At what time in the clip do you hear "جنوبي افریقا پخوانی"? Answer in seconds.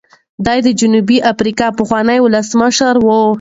0.79-2.19